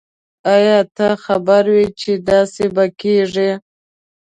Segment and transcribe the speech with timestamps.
[0.53, 3.49] آیا ته خبر وی چې داسي به کیږی